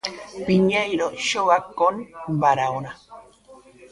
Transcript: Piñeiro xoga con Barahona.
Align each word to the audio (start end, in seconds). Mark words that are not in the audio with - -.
Piñeiro 0.45 1.07
xoga 1.27 1.57
con 1.79 1.95
Barahona. 2.41 2.91